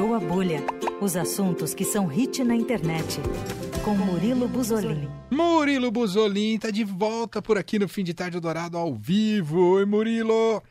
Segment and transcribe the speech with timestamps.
[0.00, 0.60] Estourou a Bolha.
[0.98, 3.18] Os assuntos que são hit na internet.
[3.84, 5.06] Com Murilo Buzolin.
[5.30, 9.74] Murilo Buzolin tá de volta por aqui no Fim de Tarde Dourado ao vivo.
[9.74, 10.62] Oi, Murilo.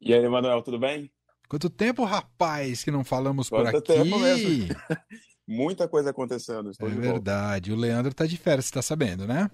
[0.00, 1.08] E aí, Manuel, tudo bem?
[1.48, 3.92] Quanto tempo, rapaz, que não falamos Quanto por aqui?
[3.92, 4.74] tempo mesmo.
[5.46, 6.72] Muita coisa acontecendo.
[6.72, 7.12] Estou É de volta.
[7.12, 7.72] verdade.
[7.72, 9.48] O Leandro tá de férias, você tá sabendo, né?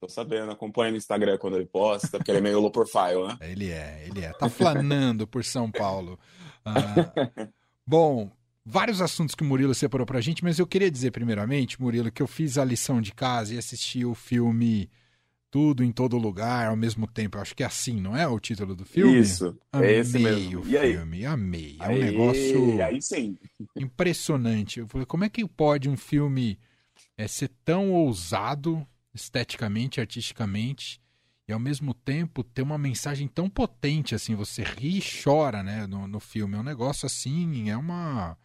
[0.00, 3.38] Tô sabendo, acompanha no Instagram quando ele posta, porque ele é meio low profile, né?
[3.40, 4.32] Ele é, ele é.
[4.32, 6.18] Tá flanando por São Paulo.
[6.64, 6.74] Ah,
[7.86, 8.30] bom,
[8.64, 12.22] vários assuntos que o Murilo separou pra gente, mas eu queria dizer primeiramente, Murilo, que
[12.22, 14.88] eu fiz a lição de casa e assisti o filme
[15.50, 17.36] Tudo em Todo Lugar ao mesmo tempo.
[17.36, 19.18] Eu acho que é assim, não é o título do filme?
[19.18, 20.60] Isso, Amei é esse mesmo.
[20.62, 20.92] o E aí?
[20.94, 21.76] filme, amei.
[21.80, 23.36] É um Aí- negócio Aí sim.
[23.76, 24.80] impressionante.
[24.80, 26.58] Eu falei, como é que pode um filme
[27.18, 31.01] é, ser tão ousado esteticamente, artisticamente,
[31.48, 34.34] e ao mesmo tempo ter uma mensagem tão potente assim?
[34.34, 36.56] Você ri e chora, né, no, no filme.
[36.56, 38.36] É um negócio assim, é uma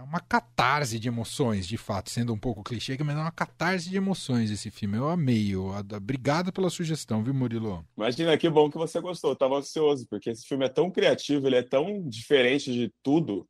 [0.00, 3.90] é uma catarse de emoções, de fato, sendo um pouco clichê, mas é uma catarse
[3.90, 4.96] de emoções esse filme.
[4.96, 5.54] Eu amei.
[5.54, 7.84] Eu, obrigado pela sugestão, viu, Murilo?
[7.96, 9.30] Imagina, que bom que você gostou.
[9.30, 13.48] Eu tava ansioso, porque esse filme é tão criativo, ele é tão diferente de tudo,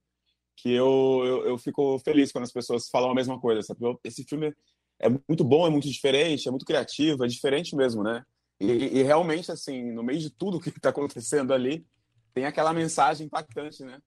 [0.56, 3.62] que eu, eu, eu fico feliz quando as pessoas falam a mesma coisa.
[3.62, 3.80] Sabe?
[4.02, 4.54] Esse filme
[4.98, 8.24] é muito bom, é muito diferente, é muito criativo, é diferente mesmo, né?
[8.60, 11.86] E, e realmente, assim, no meio de tudo que está acontecendo ali,
[12.34, 13.98] tem aquela mensagem impactante, né?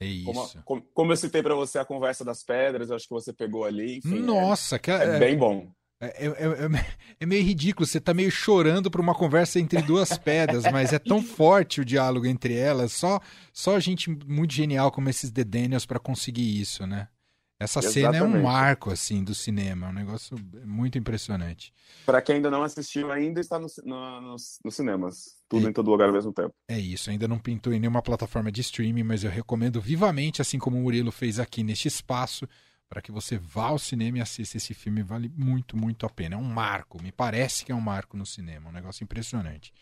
[0.00, 0.62] É Como, isso.
[0.64, 3.64] como, como eu citei para você a conversa das pedras, eu acho que você pegou
[3.64, 3.98] ali.
[3.98, 5.72] Enfim, é- Nossa, que é, bem bom.
[6.00, 10.18] É, é- é- é meio ridículo, você tá meio chorando por uma conversa entre duas
[10.18, 13.20] pedras, mas é tão forte o diálogo entre elas, só,
[13.52, 17.08] só gente muito genial como esses The Daniels pra conseguir isso, né?
[17.62, 18.42] Essa cena é um Exatamente.
[18.44, 21.72] marco, assim, do cinema, é um negócio muito impressionante.
[22.04, 25.36] Para quem ainda não assistiu, ainda está no, no- nos, nos cinemas.
[25.48, 26.54] Tudo em todo lugar ao mesmo tempo.
[26.66, 30.58] É isso, ainda não pintou em nenhuma plataforma de streaming, mas eu recomendo vivamente, assim
[30.58, 32.48] como o Murilo fez aqui neste espaço,
[32.88, 36.34] para que você vá ao cinema e assista esse filme, vale muito, muito a pena.
[36.34, 39.72] É um marco, me parece que é um marco no cinema, um negócio impressionante.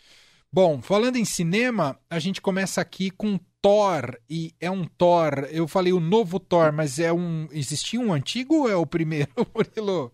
[0.53, 5.69] Bom, falando em cinema, a gente começa aqui com Thor, e é um Thor, eu
[5.69, 7.47] falei o novo Thor, mas é um.
[7.53, 10.13] Existia um antigo ou é o primeiro, Murilo?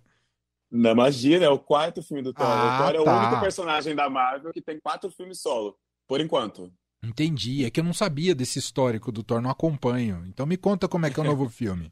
[0.71, 2.45] Na magia, é o quarto filme do Thor.
[2.45, 3.19] Ah, o Thor é o tá.
[3.19, 5.77] único personagem da Marvel que tem quatro filmes solo,
[6.07, 6.71] por enquanto.
[7.03, 10.25] Entendi, é que eu não sabia desse histórico do Thor, não acompanho.
[10.27, 11.91] Então me conta como é que é o novo filme.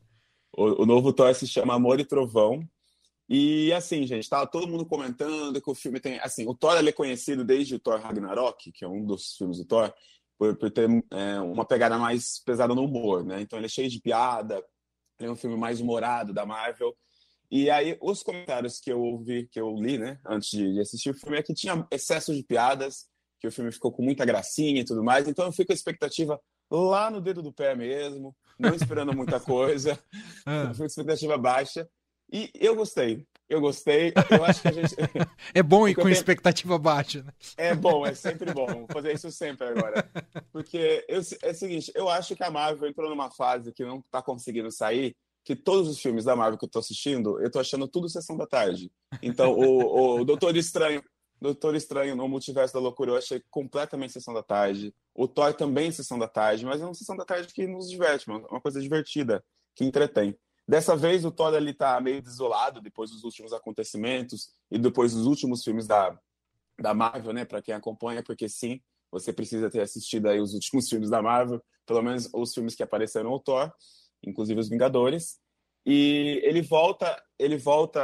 [0.56, 2.68] O, o novo Thor se chama Amor e Trovão.
[3.28, 6.18] E assim, gente, tava todo mundo comentando que o filme tem.
[6.20, 9.58] Assim, o Thor ele é conhecido desde o Thor Ragnarok, que é um dos filmes
[9.58, 9.92] do Thor,
[10.38, 13.40] por, por ter é, uma pegada mais pesada no humor, né?
[13.40, 14.62] Então ele é cheio de piada,
[15.18, 16.94] ele é um filme mais humorado da Marvel.
[17.50, 21.10] E aí, os comentários que eu ouvi, que eu li, né, antes de de assistir
[21.10, 23.06] o filme, é que tinha excesso de piadas,
[23.40, 25.28] que o filme ficou com muita gracinha e tudo mais.
[25.28, 26.40] Então eu fico com a expectativa
[26.70, 29.98] lá no dedo do pé mesmo, não esperando muita coisa.
[30.46, 31.88] Eu fui com expectativa baixa.
[32.32, 33.26] E eu gostei.
[33.48, 34.12] Eu gostei.
[34.30, 34.94] Eu acho que a gente.
[35.54, 37.32] É bom ir com tenho- expectativa baixa, né?
[37.56, 38.66] É bom, é sempre bom.
[38.66, 40.08] Vou fazer isso sempre agora.
[40.50, 44.00] Porque eu- é o seguinte, eu acho que a Marvel entrou numa fase que não
[44.10, 45.14] tá conseguindo sair,
[45.44, 48.36] que todos os filmes da Marvel que eu tô assistindo, eu tô achando tudo sessão
[48.36, 48.90] da tarde.
[49.22, 51.02] Então, o, o Doutor Estranho,
[51.38, 54.94] Doutor Estranho no Multiverso da Loucura, eu achei completamente sessão da tarde.
[55.14, 58.28] O Thor também sessão da tarde, mas é uma sessão da tarde que nos diverte,
[58.28, 59.44] uma coisa divertida,
[59.76, 60.34] que entretém.
[60.66, 65.26] Dessa vez o Thor ele tá meio desolado depois dos últimos acontecimentos e depois dos
[65.26, 66.18] últimos filmes da,
[66.78, 68.80] da Marvel, né, para quem acompanha, porque sim,
[69.10, 72.82] você precisa ter assistido aí os últimos filmes da Marvel, pelo menos os filmes que
[72.82, 73.72] apareceram no Thor,
[74.22, 75.38] inclusive os Vingadores.
[75.86, 78.00] E ele volta, ele volta,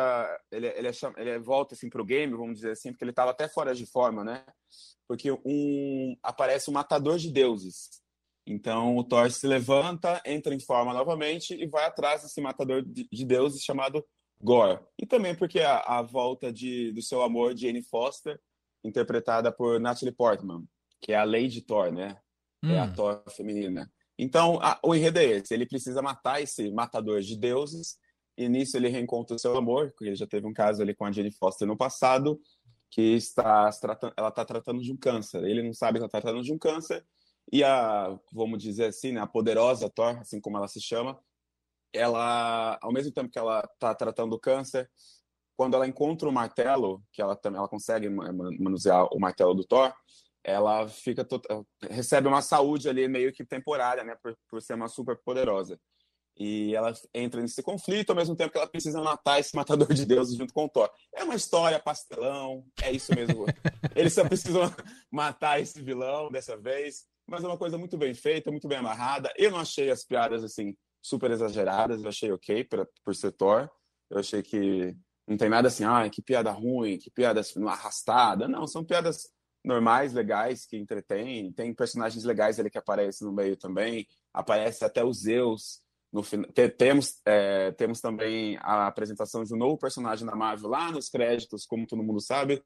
[0.51, 3.49] ele, ele, é, ele volta assim pro game, vamos dizer assim, porque ele estava até
[3.49, 4.45] fora de forma, né?
[5.09, 8.03] Porque um aparece um matador de deuses.
[8.47, 13.09] Então o Thor se levanta, entra em forma novamente e vai atrás desse matador de,
[13.11, 14.05] de deuses chamado
[14.43, 14.81] Gore.
[14.99, 18.41] E também porque a, a volta de, do seu amor, Jane Foster,
[18.83, 20.65] interpretada por Natalie Portman,
[21.01, 22.17] que é a Lady Thor, né?
[22.65, 23.91] É a Hum, Thor feminina.
[24.19, 25.55] Então, a- o enredo é esse.
[25.55, 27.99] Ele precisa matar esse matador de deuses,
[28.37, 31.05] e nisso ele reencontra o seu amor, porque ele já teve um caso ali com
[31.05, 32.41] a Jane Foster no passado,
[32.91, 33.71] que está
[34.17, 35.45] ela está tratando de um câncer.
[35.45, 37.05] Ele não sabe que ela está tratando de um câncer,
[37.53, 41.19] e a, vamos dizer assim, né, a poderosa Thor, assim como ela se chama,
[41.93, 44.89] ela, ao mesmo tempo que ela está tratando do câncer,
[45.57, 49.55] quando ela encontra o martelo, que ela também ela consegue ma- ma- manusear o martelo
[49.55, 49.93] do Thor,
[50.43, 51.27] ela fica
[51.91, 55.79] recebe uma saúde ali meio que temporária, né, por, por ser uma super poderosa.
[56.39, 60.07] E ela entra nesse conflito ao mesmo tempo que ela precisa matar esse matador de
[60.07, 60.91] deuses junto com o Thor.
[61.15, 63.45] É uma história pastelão, é isso mesmo.
[63.95, 64.63] Eles só precisam
[65.11, 69.33] matar esse vilão dessa vez, mas é uma coisa muito bem feita, muito bem amarrada.
[69.37, 73.71] Eu não achei as piadas assim super exageradas, eu achei ok pra, por ser Thor.
[74.11, 74.97] Eu achei que
[75.29, 78.49] não tem nada assim, ah, que piada ruim, que piada assim, arrastada.
[78.49, 79.31] Não, são piadas
[79.65, 81.53] normais, legais, que entretêm.
[81.53, 84.09] Tem personagens legais ali que aparecem no meio também.
[84.35, 85.81] Aparece até o Zeus.
[86.13, 86.25] No,
[86.77, 91.65] temos, é, temos também a apresentação de um novo personagem da Marvel lá nos créditos,
[91.65, 92.61] como todo mundo sabe.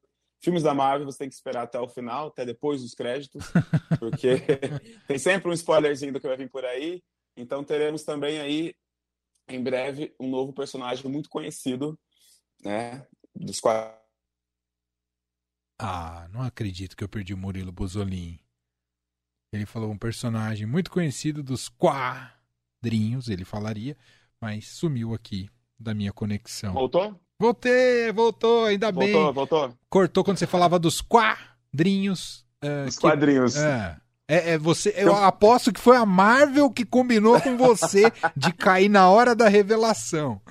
[0.45, 3.43] Filmes da Marvel você tem que esperar até o final, até depois dos créditos,
[3.99, 4.37] porque
[5.07, 7.03] tem sempre um spoilerzinho do que vai vir por aí.
[7.35, 8.75] Então teremos também aí,
[9.49, 11.99] em breve, um novo personagem muito conhecido,
[12.63, 13.05] né?
[13.35, 13.91] Dos quais
[15.77, 18.39] ah, não acredito que eu perdi o Murilo Buzolin.
[19.51, 23.97] Ele falou um personagem muito conhecido dos quadrinhos, ele falaria,
[24.39, 26.73] mas sumiu aqui da minha conexão.
[26.73, 27.19] Voltou?
[27.39, 29.13] Voltei, voltou, ainda voltou, bem.
[29.13, 29.77] Voltou, voltou.
[29.89, 32.45] Cortou quando você falava dos quadrinhos.
[32.63, 33.55] Uh, Os que, quadrinhos.
[33.55, 38.51] Uh, é, é, você, eu aposto que foi a Marvel que combinou com você de
[38.53, 40.41] cair na hora da revelação.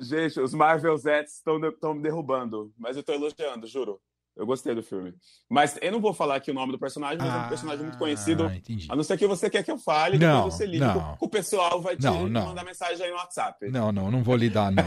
[0.00, 1.58] Gente, os Marvel Zets estão
[1.94, 4.00] me derrubando, mas eu estou elogiando, juro.
[4.36, 5.14] Eu gostei do filme.
[5.48, 7.84] Mas eu não vou falar aqui o nome do personagem, mas ah, é um personagem
[7.84, 8.46] muito conhecido.
[8.46, 8.88] Entendi.
[8.90, 10.92] A não ser que você quer que eu fale, não, depois você liga.
[10.92, 11.16] Não.
[11.20, 12.46] O pessoal vai te não, não.
[12.46, 13.70] mandar mensagem aí no WhatsApp.
[13.70, 14.84] Não, não, não vou lidar, não.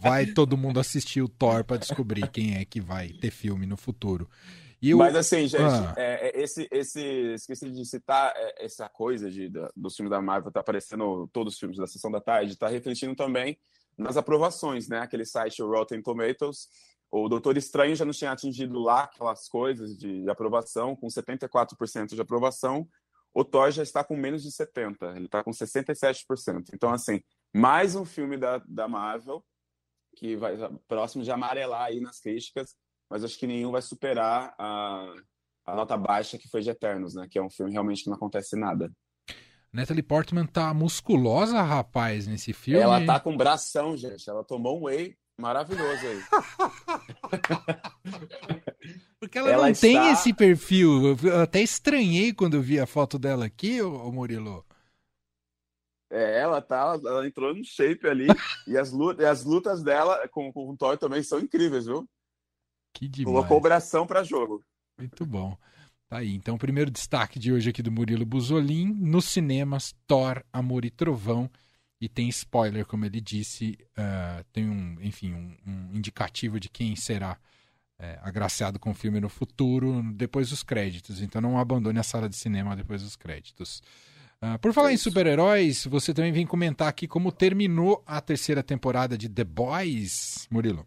[0.00, 3.76] Vai todo mundo assistir o Thor para descobrir quem é que vai ter filme no
[3.76, 4.28] futuro.
[4.82, 4.98] Eu...
[4.98, 5.94] Mas assim, gente, ah.
[5.96, 7.00] é, é, esse, esse,
[7.34, 11.54] esqueci de citar é, essa coisa de, da, dos filmes da Marvel tá aparecendo todos
[11.54, 13.58] os filmes da sessão da tarde, tá refletindo também
[13.96, 15.00] nas aprovações, né?
[15.00, 16.68] Aquele site Rotten Tomatoes
[17.10, 22.14] o Doutor Estranho já não tinha atingido lá aquelas coisas de, de aprovação, com 74%
[22.14, 22.88] de aprovação.
[23.32, 26.70] O Thor já está com menos de 70%, ele está com 67%.
[26.74, 27.20] Então, assim,
[27.54, 29.44] mais um filme da, da Marvel
[30.16, 30.56] que vai
[30.88, 32.74] próximo de amarelar aí nas críticas,
[33.10, 35.14] mas acho que nenhum vai superar a,
[35.66, 37.26] a nota baixa que foi de Eternos, né?
[37.30, 38.90] Que é um filme realmente que não acontece nada.
[39.70, 42.80] Natalie Portman tá musculosa, rapaz, nesse filme.
[42.80, 44.28] Ela tá com bração, gente.
[44.28, 46.22] Ela tomou um whey Maravilhoso aí.
[49.20, 49.86] Porque ela, ela não está...
[49.86, 51.16] tem esse perfil.
[51.22, 54.64] Eu até estranhei quando eu vi a foto dela aqui, ô Murilo.
[56.10, 58.28] É, ela tá, ela entrou no shape ali
[58.66, 62.08] e as lutas, as lutas dela com, com o Thor também são incríveis, viu?
[62.94, 63.34] Que demais.
[63.34, 64.64] Colocou bração para jogo.
[64.96, 65.58] Muito bom.
[66.08, 70.44] Tá aí, então o primeiro destaque de hoje aqui do Murilo Buzolin, nos cinemas, Thor,
[70.52, 71.50] Amor e Trovão,
[72.06, 76.94] e tem spoiler, como ele disse, uh, tem um, enfim, um, um, indicativo de quem
[76.94, 77.36] será
[77.98, 81.20] é, agraciado com o filme no futuro, depois dos créditos.
[81.20, 83.82] Então não abandone a sala de cinema depois dos créditos.
[84.40, 89.18] Uh, por falar em super-heróis, você também vem comentar aqui como terminou a terceira temporada
[89.18, 90.86] de The Boys, Murilo.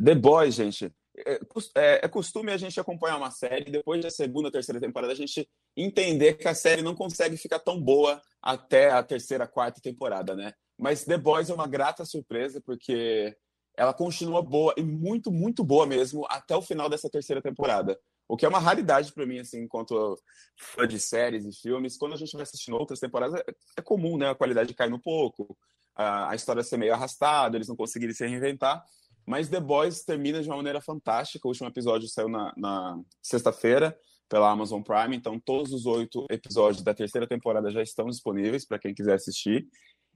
[0.00, 0.92] The Boys, gente.
[1.14, 1.34] É,
[1.76, 5.48] é, é, costume a gente acompanhar uma série depois da segunda, terceira temporada a gente
[5.76, 10.52] entender que a série não consegue ficar tão boa até a terceira, quarta temporada, né?
[10.78, 13.36] Mas The Boys é uma grata surpresa porque
[13.76, 17.98] ela continua boa e muito, muito boa mesmo até o final dessa terceira temporada.
[18.26, 20.18] O que é uma raridade para mim, assim, enquanto
[20.56, 21.98] fã de séries e filmes.
[21.98, 23.44] Quando a gente vai assistindo outras temporadas, é,
[23.78, 24.30] é comum, né?
[24.30, 25.56] A qualidade cair um pouco,
[25.94, 28.82] a história ser meio arrastada, eles não conseguirem se reinventar.
[29.26, 31.46] Mas The Boys termina de uma maneira fantástica.
[31.46, 33.96] O último episódio saiu na, na sexta-feira
[34.28, 38.78] pela Amazon Prime, então todos os oito episódios da terceira temporada já estão disponíveis para
[38.78, 39.66] quem quiser assistir.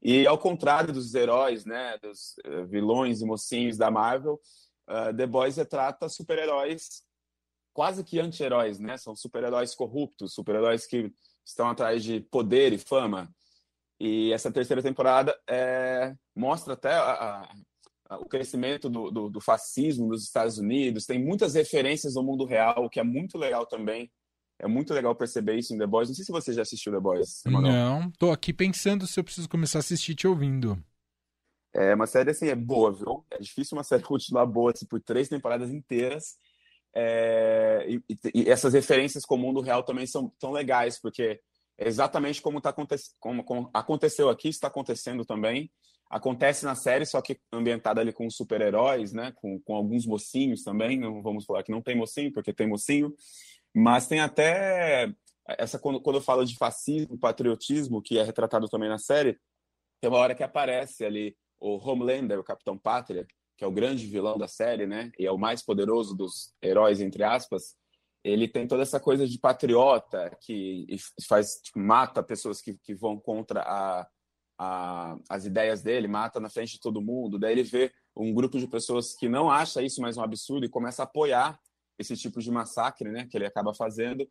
[0.02, 4.40] E ao contrário dos heróis, né, dos uh, vilões e mocinhos da Marvel,
[4.88, 7.04] uh, The Boys retrata super-heróis
[7.76, 8.96] quase que anti-heróis, né?
[8.96, 11.12] São super-heróis corruptos, super-heróis que
[11.44, 13.30] estão atrás de poder e fama.
[14.00, 17.46] E essa terceira temporada é, mostra até a,
[18.10, 22.84] o crescimento do, do, do, fascismo nos Estados Unidos, tem muitas referências no mundo real,
[22.84, 24.10] o que é muito legal também.
[24.58, 26.08] É muito legal perceber isso em The Boys.
[26.08, 27.44] Não sei se você já assistiu The Boys.
[27.44, 27.72] Emanuel.
[28.00, 30.82] Não, tô aqui pensando se eu preciso começar a assistir te ouvindo.
[31.74, 33.26] É uma série assim, é boa, viu?
[33.30, 36.36] É difícil uma série continuar boa assim, por três temporadas inteiras.
[36.94, 37.86] É...
[37.86, 38.02] E,
[38.34, 41.38] e, essas referências com o mundo real também são tão legais, porque
[41.76, 42.96] é exatamente como, tá aconte...
[43.20, 45.70] como, como aconteceu aqui, está acontecendo também
[46.10, 49.32] acontece na série, só que ambientada ali com super-heróis, né?
[49.36, 50.98] Com, com alguns mocinhos também.
[50.98, 53.14] Não vamos falar que não tem mocinho, porque tem mocinho.
[53.74, 55.12] Mas tem até
[55.46, 59.38] essa quando, quando eu falo de fascismo, patriotismo, que é retratado também na série,
[60.00, 64.06] tem uma hora que aparece ali o Homelander, o Capitão Pátria, que é o grande
[64.06, 65.10] vilão da série, né?
[65.18, 67.76] E é o mais poderoso dos heróis entre aspas.
[68.22, 70.86] Ele tem toda essa coisa de patriota que
[71.28, 74.06] faz tipo, mata pessoas que, que vão contra a
[74.58, 77.38] a, as ideias dele, mata na frente de todo mundo.
[77.38, 80.70] Daí ele vê um grupo de pessoas que não acha isso mais um absurdo e
[80.70, 81.58] começa a apoiar
[81.98, 84.26] esse tipo de massacre, né, que ele acaba fazendo.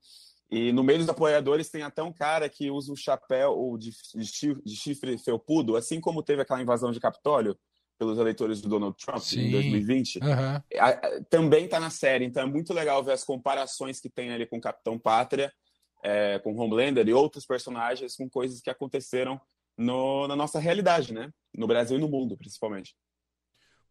[0.50, 3.92] E no meio dos apoiadores tem até um cara que usa o chapéu de,
[4.64, 7.58] de chifre felpudo, assim como teve aquela invasão de Capitólio
[7.98, 9.48] pelos eleitores do Donald Trump Sim.
[9.48, 10.20] em 2020.
[10.20, 11.24] Uhum.
[11.30, 14.58] Também está na série, então é muito legal ver as comparações que tem ali com
[14.58, 15.52] o Capitão Pátria,
[16.04, 19.42] é, com Homelander e outros personagens com coisas que aconteceram
[19.78, 21.30] no, na nossa realidade, né?
[21.56, 22.96] No Brasil e no mundo, principalmente.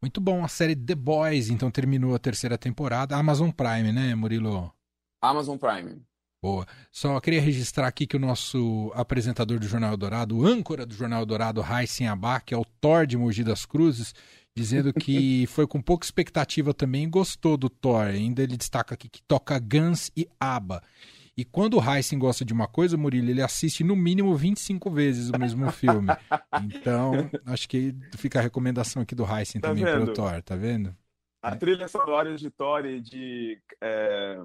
[0.00, 0.44] Muito bom.
[0.44, 3.16] A série The Boys, então, terminou a terceira temporada.
[3.16, 4.72] Amazon Prime, né, Murilo?
[5.20, 6.02] Amazon Prime.
[6.42, 6.66] Boa.
[6.92, 11.24] Só queria registrar aqui que o nosso apresentador do Jornal Dourado, o âncora do Jornal
[11.24, 12.06] Dourado, Raíssen
[12.44, 14.14] que é o Thor de Mogi das Cruzes,
[14.54, 18.08] dizendo que foi com pouca expectativa também e gostou do Thor.
[18.08, 20.82] Ainda ele destaca aqui que toca Guns e ABBA.
[21.36, 25.30] E quando o Heisen gosta de uma coisa, Murilo, ele assiste no mínimo 25 vezes
[25.30, 26.08] o mesmo filme.
[26.62, 30.04] Então, acho que fica a recomendação aqui do Heisen tá também vendo?
[30.04, 30.96] pro Thor, tá vendo?
[31.42, 33.60] A trilha sonora de Thor e de.
[33.80, 34.40] É...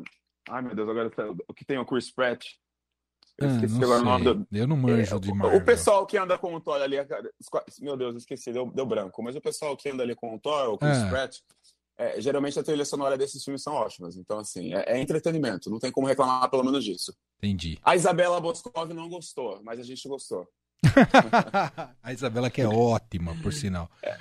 [0.50, 2.46] Ai, meu Deus, agora tá, o que tem o Chris Pratt.
[3.38, 4.48] Eu ah, esqueci agora o nome do...
[4.52, 5.60] Eu não manjo é, de Marvel.
[5.60, 6.98] O pessoal que anda com o Thor ali.
[7.80, 9.24] Meu Deus, esqueci, deu, deu branco.
[9.24, 11.10] Mas o pessoal que anda ali com o Thor, o Chris ah.
[11.10, 11.38] Pratt,
[12.00, 14.16] é, geralmente a trilha sonora desses filmes são ótimas.
[14.16, 15.70] Então, assim, é, é, entretenimento.
[15.70, 17.14] Não tem como reclamar pelo menos disso.
[17.40, 17.78] Entendi.
[17.84, 20.48] A Isabela Boscov não gostou, mas a gente gostou.
[22.02, 23.92] a Isabela que é ótima, por sinal.
[24.02, 24.18] É.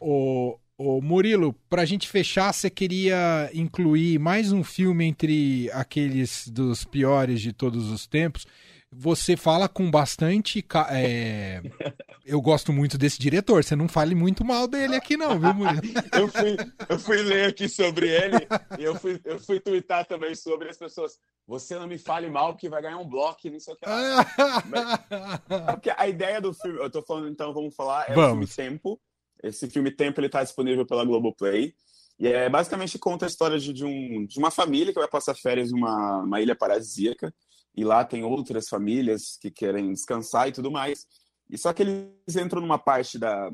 [0.00, 6.84] O, o Murilo, pra gente fechar, você queria incluir mais um filme entre aqueles dos
[6.84, 8.44] piores de todos os tempos
[8.90, 10.64] você fala com bastante.
[10.90, 11.60] É...
[12.24, 13.64] Eu gosto muito desse diretor.
[13.64, 15.80] Você não fale muito mal dele aqui, não, viu, Murilo?
[16.12, 18.46] eu, fui, eu fui ler aqui sobre ele
[18.78, 21.18] e eu fui, eu fui twittar também sobre as pessoas.
[21.46, 23.88] Você não me fale mal, porque vai ganhar um bloco e não sei o que
[23.88, 24.26] lá.
[24.68, 25.40] Mas,
[25.74, 28.50] porque a ideia do filme, eu tô falando, então, vamos falar, é vamos.
[28.50, 29.00] o filme Tempo.
[29.42, 31.72] Esse filme Tempo ele tá disponível pela Globoplay.
[32.18, 35.34] E é basicamente conta a história de, de, um, de uma família que vai passar
[35.34, 37.32] férias numa uma ilha paradisíaca
[37.78, 41.06] e lá tem outras famílias que querem descansar e tudo mais.
[41.48, 43.52] E só que eles entram numa parte da,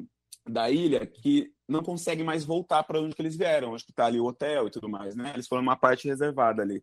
[0.48, 3.74] da ilha que não conseguem mais voltar para onde que eles vieram.
[3.74, 5.32] Acho que tá ali o hotel e tudo mais, né?
[5.34, 6.82] Eles foram numa parte reservada ali.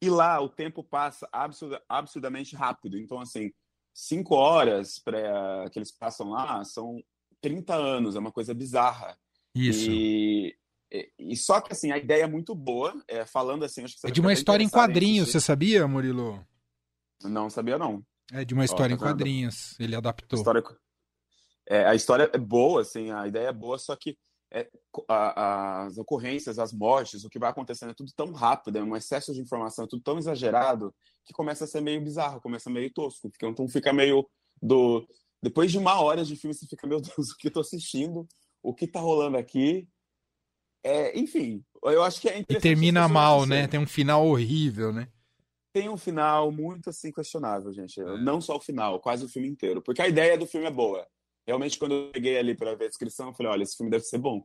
[0.00, 2.96] E lá o tempo passa absurd, absurdamente rápido.
[2.96, 3.50] Então, assim,
[3.92, 7.02] cinco horas para que eles passam lá são
[7.40, 8.14] 30 anos.
[8.14, 9.18] É uma coisa bizarra.
[9.52, 9.90] Isso.
[9.90, 10.56] E,
[10.92, 12.94] e, e só que, assim, a ideia é muito boa.
[13.08, 16.46] É, falando assim, acho que É de uma história em quadrinhos, você sabia, Murilo?
[17.22, 18.02] Não sabia, não.
[18.32, 20.38] É de uma história Ó, tá em quadrinhos, ele adaptou.
[20.38, 20.62] História...
[21.68, 24.16] É, a história é boa, assim, a ideia é boa, só que
[24.50, 24.66] é,
[25.08, 28.82] a, a, as ocorrências, as mortes, o que vai acontecendo é tudo tão rápido, é
[28.82, 30.94] um excesso de informação, é tudo tão exagerado,
[31.24, 33.30] que começa a ser meio bizarro, começa meio tosco.
[33.42, 34.26] Então fica meio
[34.62, 35.06] do.
[35.42, 38.26] Depois de uma hora de filme, você fica, meu Deus, o que eu tô assistindo?
[38.62, 39.86] O que tá rolando aqui?
[40.82, 43.66] É, enfim, eu acho que é E termina mal, né?
[43.66, 45.08] Tem um final horrível, né?
[45.78, 48.00] Tem um final muito assim questionável, gente.
[48.00, 48.18] É.
[48.18, 49.80] Não só o final, quase o filme inteiro.
[49.80, 51.06] Porque a ideia do filme é boa.
[51.46, 54.04] Realmente, quando eu peguei ali para ver a descrição, eu falei: olha, esse filme deve
[54.04, 54.44] ser bom.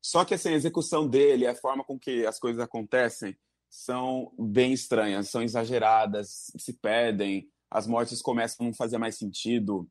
[0.00, 3.36] Só que assim, a execução dele, a forma com que as coisas acontecem,
[3.68, 9.88] são bem estranhas, são exageradas, se pedem, as mortes começam a não fazer mais sentido.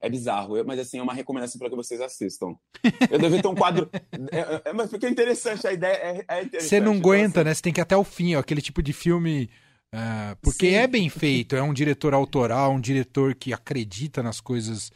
[0.00, 2.54] É bizarro, mas assim, é uma recomendação para que vocês assistam.
[3.10, 3.90] Eu deveria ter um quadro.
[3.92, 6.70] É, é, é, mas porque é interessante, a ideia é, é interessante.
[6.70, 7.48] Você não aguenta, então, assim...
[7.48, 7.54] né?
[7.54, 9.50] Você tem que ir até o fim, ó, aquele tipo de filme
[9.94, 10.74] Uh, porque Sim.
[10.74, 14.92] é bem feito, é um diretor autoral, um diretor que acredita nas coisas,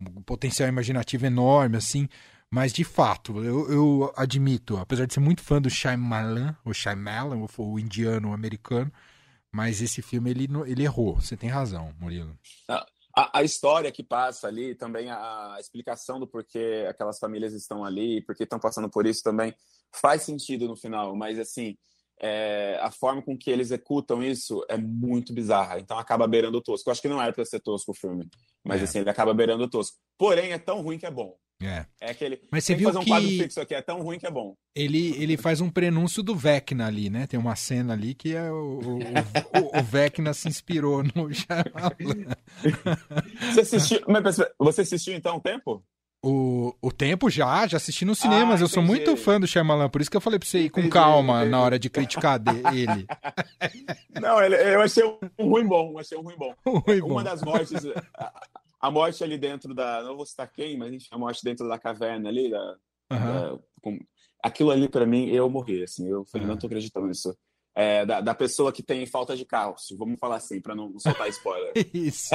[0.00, 2.08] um potencial imaginativo enorme, assim.
[2.50, 7.46] Mas de fato, eu, eu admito, apesar de ser muito fã do Shyamalan, o Shyamalan,
[7.56, 8.92] o indiano o americano,
[9.50, 11.14] mas esse filme ele, ele errou.
[11.20, 12.36] Você tem razão, Murilo.
[12.68, 18.22] A, a, história que passa ali, também a explicação do porquê aquelas famílias estão ali,
[18.22, 19.54] porque estão passando por isso também,
[19.90, 21.76] faz sentido no final, mas assim,
[22.22, 25.80] é, a forma com que eles executam isso é muito bizarra.
[25.80, 26.88] Então acaba beirando o tosco.
[26.88, 28.28] Eu acho que não era para ser tosco o filme,
[28.64, 28.84] mas é.
[28.84, 29.98] assim, ele acaba beirando o tosco.
[30.16, 31.36] Porém, é tão ruim que é bom.
[31.60, 31.86] É.
[32.00, 32.40] É aquele.
[32.50, 34.56] Mas você viu fazer um que quadro fixo aqui, é tão ruim que é bom.
[34.74, 37.26] Ele, ele faz um prenúncio do Vecna ali, né?
[37.26, 41.28] Tem uma cena ali que é o, o, o, o Vecna se inspirou no
[43.52, 44.00] você assistiu,
[44.58, 45.84] você assistiu então o tempo?
[46.24, 48.60] O, o tempo já, já assisti nos cinemas.
[48.60, 50.70] Ah, eu sou muito fã do Shyamalan, por isso que eu falei pra você ir
[50.70, 51.50] com calma entendi.
[51.50, 52.40] na hora de criticar
[52.72, 53.06] ele.
[54.20, 55.02] Não, ele, eu achei
[55.36, 56.54] um ruim bom, achei um ruim bom.
[56.64, 57.22] Um ruim Uma bom.
[57.24, 57.84] das mortes,
[58.16, 58.32] a,
[58.80, 60.00] a, morte ali dentro da.
[60.04, 62.76] Não vou citar quem, mas a morte dentro da caverna ali, da,
[63.10, 63.18] uhum.
[63.18, 63.98] da com,
[64.40, 66.08] aquilo ali para mim, eu morri, assim.
[66.08, 66.52] Eu falei, uhum.
[66.52, 67.36] não tô acreditando nisso.
[67.74, 71.28] É, da, da, pessoa que tem falta de cálcio, vamos falar assim, para não soltar
[71.30, 71.72] spoiler.
[71.92, 72.30] Isso.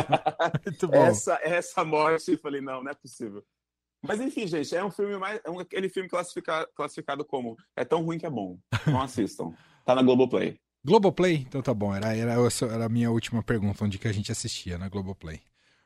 [0.66, 1.06] Muito bom.
[1.06, 3.44] Essa, essa morte, eu falei, não, não é possível.
[4.02, 5.40] Mas enfim, gente, é um filme mais.
[5.44, 8.58] É um, aquele filme classifica, classificado como é tão ruim que é bom.
[8.86, 9.54] Não assistam.
[9.86, 10.58] tá na Globoplay.
[10.86, 11.46] Globoplay?
[11.48, 14.78] Então tá bom, era, era, era a minha última pergunta, onde que a gente assistia,
[14.78, 15.42] na Globoplay.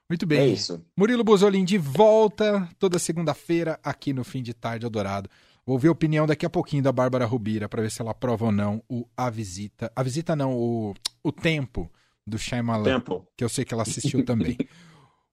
[0.10, 0.40] Muito bem.
[0.40, 0.86] É isso.
[0.96, 5.30] Murilo Bozolin de volta toda segunda-feira aqui no Fim de Tarde Eldorado.
[5.66, 8.46] Vou ver a opinião daqui a pouquinho da Bárbara Rubira para ver se ela aprova
[8.46, 9.92] ou não o A Visita.
[9.96, 11.90] A Visita não, o, o Tempo
[12.28, 12.84] do Shyamalan.
[12.84, 13.26] Tempo.
[13.38, 14.58] Que eu sei que ela assistiu também.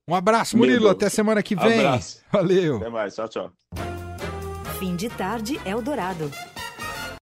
[0.09, 0.89] Um abraço, Murilo.
[0.89, 1.81] Até semana que vem.
[1.87, 2.23] Abraço.
[2.33, 2.79] Valeu.
[2.79, 3.15] Até mais.
[3.15, 3.51] Tchau, tchau.
[4.79, 6.31] Fim de Tarde Eldorado.